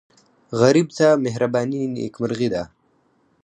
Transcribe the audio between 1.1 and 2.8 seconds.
مهرباني نیکمرغي ده